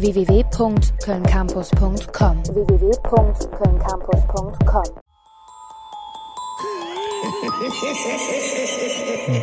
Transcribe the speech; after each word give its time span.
www.kölncampus.com 0.00 2.46
www.kölncampus.com 2.46 4.84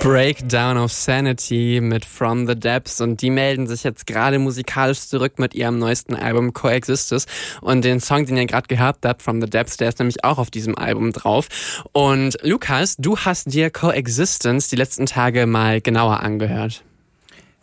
Breakdown 0.02 0.78
of 0.78 0.92
Sanity 0.92 1.80
mit 1.82 2.06
From 2.06 2.48
the 2.48 2.56
Depths 2.56 3.02
und 3.02 3.22
die 3.22 3.30
melden 3.30 3.68
sich 3.68 3.84
jetzt 3.84 4.08
gerade 4.08 4.40
musikalisch 4.40 5.02
zurück 5.02 5.38
mit 5.38 5.54
ihrem 5.54 5.78
neuesten 5.80 6.16
Album 6.16 6.54
Coexistes 6.54 7.26
und 7.62 7.86
den 7.86 8.00
Song, 8.00 8.26
den 8.26 8.38
ihr 8.38 8.46
gerade 8.46 8.68
gehört 8.68 8.98
habt, 9.06 9.22
From 9.22 9.42
the 9.42 9.50
Depths, 9.50 9.78
der 9.78 9.90
ist 9.90 10.00
nämlich 10.00 10.24
auch 10.24 10.40
auf 10.40 10.50
diesem 10.50 10.78
Album 10.78 11.14
drauf. 11.14 11.48
Und 11.92 12.38
Lukas, 12.42 12.96
du 12.98 13.18
hast 13.18 13.54
dir 13.54 13.70
Coexistence 13.70 14.70
die 14.70 14.76
letzten 14.76 15.06
Tage 15.06 15.46
mal 15.46 15.82
genauer 15.82 16.22
angehört. 16.22 16.84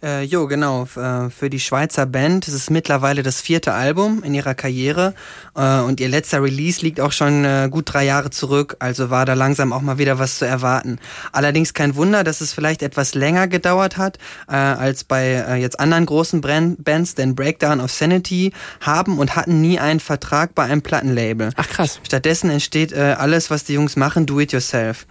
Äh, 0.05 0.25
jo, 0.25 0.47
genau. 0.47 0.87
Äh, 0.97 1.31
für 1.31 1.49
die 1.49 1.61
Schweizer 1.61 2.05
Band 2.05 2.47
ist 2.47 2.53
es 2.53 2.69
mittlerweile 2.69 3.23
das 3.23 3.41
vierte 3.41 3.73
Album 3.73 4.23
in 4.23 4.35
ihrer 4.35 4.55
Karriere 4.55 5.15
äh, 5.57 5.79
und 5.79 5.99
ihr 5.99 6.09
letzter 6.09 6.43
Release 6.43 6.83
liegt 6.83 7.01
auch 7.01 7.13
schon 7.13 7.47
äh, 7.47 7.69
gut 7.71 7.95
drei 7.95 8.05
Jahre 8.05 8.29
zurück, 8.29 8.77
also 8.81 9.09
war 9.09 9.25
da 9.25 9.33
langsam 9.33 9.73
auch 9.73 9.81
mal 9.81 9.97
wieder 9.97 10.19
was 10.19 10.39
zu 10.39 10.45
erwarten. 10.45 10.99
Allerdings 11.33 11.73
kein 11.73 11.97
Wunder, 11.97 12.23
dass 12.23 12.43
es 12.43 12.53
vielleicht 12.53 12.83
etwas 12.83 13.15
länger 13.15 13.49
gedauert 13.49 13.97
hat 13.97 14.19
äh, 14.47 14.53
als 14.57 15.05
bei 15.05 15.59
jetzt 15.59 15.81
anderen 15.81 16.05
großen 16.05 16.43
Brand 16.43 16.85
Bands, 16.85 17.15
denn 17.15 17.35
Breakdown 17.35 17.81
of 17.81 17.91
Sanity 17.91 18.53
haben 18.81 19.19
und 19.19 19.37
hatten 19.37 19.63
nie 19.63 19.79
einen 19.79 20.01
Vertrag 20.01 20.55
bei 20.55 20.65
einem 20.65 20.83
Plattenlabel. 20.83 21.51
Ach 21.57 21.69
krass. 21.69 22.01
Stattdessen 22.03 22.51
entsteht 22.51 22.95
alles, 22.95 23.51
was 23.51 23.65
die 23.65 23.75
Jungs 23.75 23.97
machen, 23.97 24.27
do 24.27 24.41
it 24.41 24.53
yourself. 24.53 25.07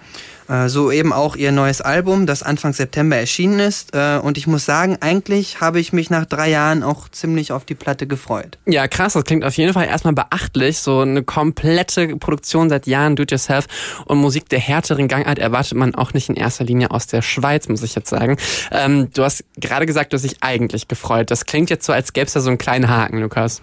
Äh, 0.47 0.69
so 0.69 0.91
eben 0.91 1.13
auch 1.13 1.35
ihr 1.35 1.51
neues 1.51 1.81
Album, 1.81 2.25
das 2.25 2.43
Anfang 2.43 2.73
September 2.73 3.15
erschienen 3.15 3.59
ist. 3.59 3.95
Äh, 3.95 4.19
und 4.21 4.37
ich 4.37 4.47
muss 4.47 4.65
sagen, 4.65 4.97
eigentlich 5.01 5.61
habe 5.61 5.79
ich 5.79 5.93
mich 5.93 6.09
nach 6.09 6.25
drei 6.25 6.49
Jahren 6.49 6.83
auch 6.83 7.09
ziemlich 7.09 7.51
auf 7.51 7.65
die 7.65 7.75
Platte 7.75 8.07
gefreut. 8.07 8.57
Ja, 8.65 8.87
krass, 8.87 9.13
das 9.13 9.23
klingt 9.23 9.43
auf 9.43 9.55
jeden 9.55 9.73
Fall 9.73 9.87
erstmal 9.87 10.13
beachtlich. 10.13 10.79
So 10.79 10.99
eine 11.01 11.23
komplette 11.23 12.15
Produktion 12.17 12.69
seit 12.69 12.87
Jahren, 12.87 13.15
Do-it-yourself 13.15 13.67
und 14.05 14.17
Musik 14.17 14.49
der 14.49 14.59
härteren 14.59 15.07
Gangart 15.07 15.39
erwartet 15.39 15.77
man 15.77 15.95
auch 15.95 16.13
nicht 16.13 16.29
in 16.29 16.35
erster 16.35 16.63
Linie 16.63 16.91
aus 16.91 17.07
der 17.07 17.21
Schweiz, 17.21 17.67
muss 17.67 17.83
ich 17.83 17.95
jetzt 17.95 18.09
sagen. 18.09 18.37
Ähm, 18.71 19.09
du 19.13 19.23
hast 19.23 19.43
gerade 19.57 19.85
gesagt, 19.85 20.13
du 20.13 20.15
hast 20.15 20.23
dich 20.23 20.37
eigentlich 20.41 20.87
gefreut. 20.87 21.31
Das 21.31 21.45
klingt 21.45 21.69
jetzt 21.69 21.85
so, 21.85 21.93
als 21.93 22.13
gäbe 22.13 22.27
es 22.27 22.33
da 22.33 22.39
so 22.39 22.49
einen 22.49 22.57
kleinen 22.57 22.89
Haken, 22.89 23.19
Lukas. 23.19 23.61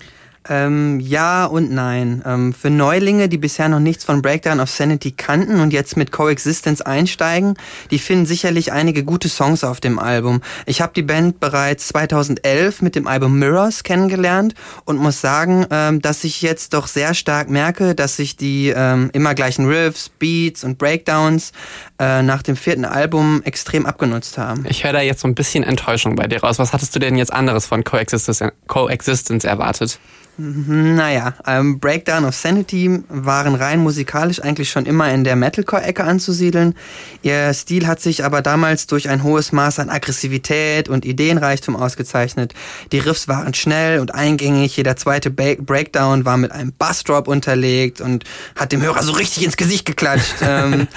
Ähm, 0.48 1.00
ja 1.00 1.44
und 1.44 1.70
nein. 1.70 2.22
Ähm, 2.24 2.54
für 2.54 2.70
Neulinge, 2.70 3.28
die 3.28 3.36
bisher 3.36 3.68
noch 3.68 3.78
nichts 3.78 4.04
von 4.04 4.22
Breakdown 4.22 4.58
of 4.60 4.70
Sanity 4.70 5.12
kannten 5.12 5.60
und 5.60 5.72
jetzt 5.72 5.98
mit 5.98 6.12
Coexistence 6.12 6.80
einsteigen, 6.80 7.54
die 7.90 7.98
finden 7.98 8.24
sicherlich 8.24 8.72
einige 8.72 9.04
gute 9.04 9.28
Songs 9.28 9.64
auf 9.64 9.80
dem 9.80 9.98
Album. 9.98 10.40
Ich 10.64 10.80
habe 10.80 10.92
die 10.94 11.02
Band 11.02 11.40
bereits 11.40 11.88
2011 11.88 12.80
mit 12.80 12.94
dem 12.94 13.06
Album 13.06 13.38
Mirrors 13.38 13.82
kennengelernt 13.82 14.54
und 14.86 14.96
muss 14.96 15.20
sagen, 15.20 15.66
ähm, 15.70 16.00
dass 16.00 16.24
ich 16.24 16.40
jetzt 16.40 16.72
doch 16.72 16.86
sehr 16.86 17.12
stark 17.12 17.50
merke, 17.50 17.94
dass 17.94 18.16
sich 18.16 18.36
die 18.36 18.72
ähm, 18.74 19.10
immer 19.12 19.34
gleichen 19.34 19.66
Riffs, 19.66 20.08
Beats 20.08 20.64
und 20.64 20.78
Breakdowns 20.78 21.52
äh, 21.98 22.22
nach 22.22 22.42
dem 22.42 22.56
vierten 22.56 22.86
Album 22.86 23.42
extrem 23.44 23.84
abgenutzt 23.84 24.38
haben. 24.38 24.64
Ich 24.68 24.84
höre 24.84 24.94
da 24.94 25.02
jetzt 25.02 25.20
so 25.20 25.28
ein 25.28 25.34
bisschen 25.34 25.64
Enttäuschung 25.64 26.16
bei 26.16 26.26
dir 26.26 26.40
raus. 26.40 26.58
Was 26.58 26.72
hattest 26.72 26.94
du 26.94 26.98
denn 26.98 27.16
jetzt 27.16 27.32
anderes 27.32 27.66
von 27.66 27.84
Coexistence, 27.84 28.42
Coexistence 28.68 29.44
erwartet? 29.44 29.98
Naja, 30.36 31.34
ähm, 31.46 31.80
Breakdown 31.80 32.24
of 32.24 32.34
Sanity 32.34 33.02
waren 33.08 33.54
rein 33.54 33.80
musikalisch 33.80 34.40
eigentlich 34.40 34.70
schon 34.70 34.86
immer 34.86 35.12
in 35.12 35.24
der 35.24 35.36
Metalcore-Ecke 35.36 36.02
anzusiedeln. 36.02 36.74
Ihr 37.22 37.52
Stil 37.52 37.86
hat 37.86 38.00
sich 38.00 38.24
aber 38.24 38.40
damals 38.40 38.86
durch 38.86 39.08
ein 39.08 39.22
hohes 39.22 39.52
Maß 39.52 39.78
an 39.80 39.90
Aggressivität 39.90 40.88
und 40.88 41.04
Ideenreichtum 41.04 41.76
ausgezeichnet. 41.76 42.54
Die 42.92 42.98
Riffs 42.98 43.28
waren 43.28 43.52
schnell 43.52 44.00
und 44.00 44.14
eingängig, 44.14 44.76
jeder 44.76 44.96
zweite 44.96 45.30
ba 45.30 45.54
Breakdown 45.58 46.24
war 46.24 46.36
mit 46.36 46.52
einem 46.52 46.72
Bassdrop 46.72 47.28
unterlegt 47.28 48.00
und 48.00 48.24
hat 48.56 48.72
dem 48.72 48.80
Hörer 48.80 49.02
so 49.02 49.12
richtig 49.12 49.44
ins 49.44 49.56
Gesicht 49.56 49.84
geklatscht. 49.84 50.36
ähm, 50.42 50.88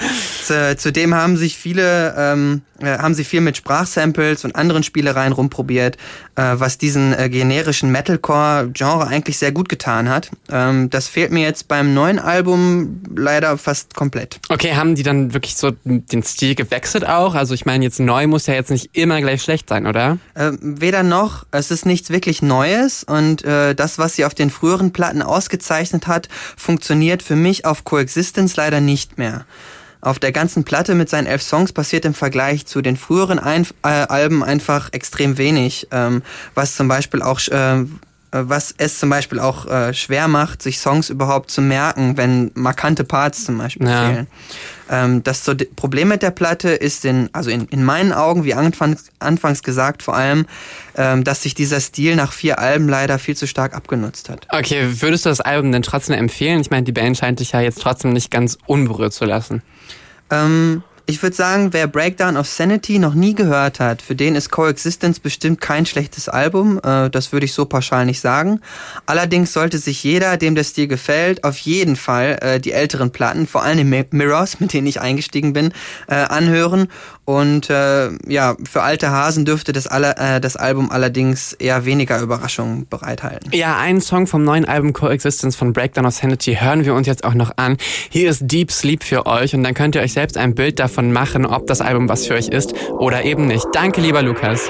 zu, 0.44 0.76
zudem 0.76 1.14
haben 1.14 1.36
sich 1.36 1.58
viele 1.58 2.14
ähm, 2.16 2.62
äh, 2.80 2.98
haben 2.98 3.14
sie 3.14 3.24
viel 3.24 3.40
mit 3.40 3.56
Sprachsamples 3.56 4.44
und 4.44 4.56
anderen 4.56 4.82
Spielereien 4.82 5.32
rumprobiert, 5.32 5.96
äh, 6.34 6.54
was 6.54 6.76
diesen 6.76 7.12
äh, 7.12 7.28
generischen 7.28 7.90
Metalcore-Genre 7.92 9.06
eigentlich 9.06 9.23
sehr 9.32 9.50
gut 9.50 9.68
getan 9.68 10.08
hat. 10.08 10.30
Ähm, 10.50 10.90
das 10.90 11.08
fehlt 11.08 11.32
mir 11.32 11.42
jetzt 11.42 11.68
beim 11.68 11.94
neuen 11.94 12.18
Album 12.18 13.00
leider 13.16 13.56
fast 13.58 13.94
komplett. 13.94 14.38
Okay, 14.48 14.74
haben 14.74 14.94
die 14.94 15.02
dann 15.02 15.32
wirklich 15.32 15.56
so 15.56 15.72
den 15.84 16.22
Stil 16.22 16.54
gewechselt 16.54 17.06
auch? 17.06 17.34
Also 17.34 17.54
ich 17.54 17.64
meine, 17.64 17.84
jetzt 17.84 18.00
neu 18.00 18.26
muss 18.26 18.46
ja 18.46 18.54
jetzt 18.54 18.70
nicht 18.70 18.90
immer 18.92 19.20
gleich 19.20 19.42
schlecht 19.42 19.68
sein, 19.68 19.86
oder? 19.86 20.18
Äh, 20.34 20.52
weder 20.60 21.02
noch. 21.02 21.46
Es 21.50 21.70
ist 21.70 21.86
nichts 21.86 22.10
wirklich 22.10 22.42
Neues 22.42 23.04
und 23.04 23.44
äh, 23.44 23.74
das, 23.74 23.98
was 23.98 24.14
sie 24.14 24.24
auf 24.24 24.34
den 24.34 24.50
früheren 24.50 24.92
Platten 24.92 25.22
ausgezeichnet 25.22 26.06
hat, 26.06 26.28
funktioniert 26.56 27.22
für 27.22 27.36
mich 27.36 27.64
auf 27.64 27.84
Coexistence 27.84 28.56
leider 28.56 28.80
nicht 28.80 29.18
mehr. 29.18 29.46
Auf 30.04 30.18
der 30.18 30.32
ganzen 30.32 30.64
Platte 30.64 30.94
mit 30.94 31.08
seinen 31.08 31.26
elf 31.26 31.42
Songs 31.42 31.72
passiert 31.72 32.04
im 32.04 32.12
Vergleich 32.12 32.66
zu 32.66 32.82
den 32.82 32.98
früheren 32.98 33.38
Ein 33.38 33.66
äh, 33.82 33.88
Alben 33.88 34.44
einfach 34.44 34.92
extrem 34.92 35.38
wenig, 35.38 35.88
ähm, 35.92 36.22
was 36.54 36.76
zum 36.76 36.88
Beispiel 36.88 37.22
auch 37.22 37.40
äh, 37.48 37.86
was 38.42 38.74
es 38.78 38.98
zum 38.98 39.10
Beispiel 39.10 39.38
auch 39.38 39.66
äh, 39.66 39.94
schwer 39.94 40.28
macht, 40.28 40.62
sich 40.62 40.78
Songs 40.78 41.10
überhaupt 41.10 41.50
zu 41.50 41.62
merken, 41.62 42.16
wenn 42.16 42.50
markante 42.54 43.04
Parts 43.04 43.44
zum 43.44 43.58
Beispiel 43.58 43.86
ja. 43.86 44.08
fehlen. 44.08 44.26
Ähm, 44.90 45.22
das 45.22 45.44
so 45.44 45.54
Problem 45.76 46.08
mit 46.08 46.22
der 46.22 46.30
Platte 46.30 46.70
ist 46.70 47.04
in, 47.04 47.30
also 47.32 47.50
in, 47.50 47.66
in 47.68 47.84
meinen 47.84 48.12
Augen, 48.12 48.44
wie 48.44 48.54
anfangs, 48.54 49.06
anfangs 49.18 49.62
gesagt, 49.62 50.02
vor 50.02 50.16
allem, 50.16 50.46
ähm, 50.96 51.24
dass 51.24 51.42
sich 51.42 51.54
dieser 51.54 51.80
Stil 51.80 52.16
nach 52.16 52.32
vier 52.32 52.58
Alben 52.58 52.88
leider 52.88 53.18
viel 53.18 53.36
zu 53.36 53.46
stark 53.46 53.74
abgenutzt 53.74 54.28
hat. 54.28 54.46
Okay, 54.50 55.00
würdest 55.00 55.24
du 55.24 55.28
das 55.30 55.40
Album 55.40 55.72
denn 55.72 55.82
trotzdem 55.82 56.16
empfehlen? 56.16 56.60
Ich 56.60 56.70
meine, 56.70 56.82
die 56.82 56.92
Band 56.92 57.16
scheint 57.16 57.40
dich 57.40 57.52
ja 57.52 57.60
jetzt 57.60 57.80
trotzdem 57.80 58.12
nicht 58.12 58.30
ganz 58.30 58.58
unberührt 58.66 59.12
zu 59.12 59.24
lassen. 59.24 59.62
Ähm, 60.30 60.82
ich 61.06 61.22
würde 61.22 61.36
sagen, 61.36 61.72
wer 61.72 61.86
Breakdown 61.86 62.38
of 62.38 62.48
Sanity 62.48 62.98
noch 62.98 63.12
nie 63.12 63.34
gehört 63.34 63.78
hat, 63.78 64.00
für 64.00 64.14
den 64.14 64.36
ist 64.36 64.50
Coexistence 64.50 65.20
bestimmt 65.20 65.60
kein 65.60 65.84
schlechtes 65.84 66.30
Album. 66.30 66.80
Äh, 66.82 67.10
das 67.10 67.30
würde 67.30 67.44
ich 67.44 67.52
so 67.52 67.66
pauschal 67.66 68.06
nicht 68.06 68.20
sagen. 68.20 68.60
Allerdings 69.04 69.52
sollte 69.52 69.76
sich 69.76 70.02
jeder, 70.02 70.38
dem 70.38 70.54
der 70.54 70.64
Stil 70.64 70.88
gefällt, 70.88 71.44
auf 71.44 71.58
jeden 71.58 71.96
Fall 71.96 72.38
äh, 72.40 72.58
die 72.58 72.72
älteren 72.72 73.10
Platten, 73.10 73.46
vor 73.46 73.62
allem 73.62 73.76
die 73.78 74.06
Mirrors, 74.12 74.60
mit 74.60 74.72
denen 74.72 74.86
ich 74.86 75.00
eingestiegen 75.02 75.52
bin, 75.52 75.72
äh, 76.08 76.14
anhören. 76.14 76.88
Und 77.24 77.70
äh, 77.70 78.10
ja, 78.28 78.54
für 78.64 78.82
alte 78.82 79.10
Hasen 79.10 79.44
dürfte 79.44 79.72
das, 79.72 79.86
alle, 79.86 80.16
äh, 80.16 80.40
das 80.40 80.56
Album 80.56 80.90
allerdings 80.90 81.54
eher 81.54 81.84
weniger 81.84 82.20
Überraschungen 82.20 82.86
bereithalten. 82.88 83.50
Ja, 83.52 83.78
einen 83.78 84.00
Song 84.00 84.26
vom 84.26 84.44
neuen 84.44 84.66
Album 84.66 84.92
Coexistence 84.92 85.56
von 85.56 85.72
Breakdown 85.72 86.04
of 86.06 86.14
Sanity 86.14 86.56
hören 86.56 86.84
wir 86.84 86.94
uns 86.94 87.06
jetzt 87.06 87.24
auch 87.24 87.34
noch 87.34 87.52
an. 87.56 87.76
Hier 88.10 88.28
ist 88.28 88.42
Deep 88.42 88.70
Sleep 88.70 89.02
für 89.02 89.26
euch 89.26 89.54
und 89.54 89.62
dann 89.62 89.74
könnt 89.74 89.94
ihr 89.94 90.02
euch 90.02 90.12
selbst 90.12 90.36
ein 90.36 90.54
Bild 90.54 90.78
davon 90.78 91.12
machen, 91.12 91.46
ob 91.46 91.66
das 91.66 91.80
Album 91.80 92.08
was 92.08 92.26
für 92.26 92.34
euch 92.34 92.48
ist 92.48 92.74
oder 92.90 93.24
eben 93.24 93.46
nicht. 93.46 93.66
Danke, 93.72 94.00
lieber 94.00 94.22
Lukas. 94.22 94.68